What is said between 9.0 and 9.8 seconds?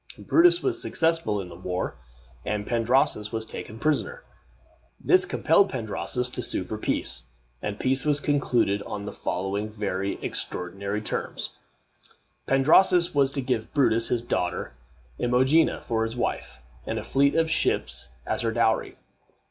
the following